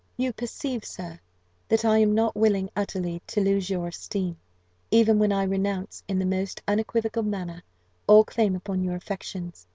"You 0.17 0.33
perceive, 0.33 0.83
sir, 0.83 1.19
that 1.67 1.85
I 1.85 1.99
am 1.99 2.15
not 2.15 2.35
willing 2.35 2.71
utterly 2.75 3.21
to 3.27 3.39
lose 3.39 3.69
your 3.69 3.87
esteem, 3.89 4.35
even 4.89 5.19
when 5.19 5.31
I 5.31 5.43
renounce, 5.43 6.01
in 6.07 6.17
the 6.17 6.25
most 6.25 6.59
unequivocal 6.67 7.21
manner, 7.21 7.61
all 8.07 8.23
claim 8.23 8.55
upon 8.55 8.81
your 8.83 8.95
affections. 8.95 9.67